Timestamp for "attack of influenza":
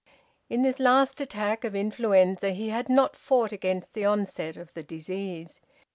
1.21-2.49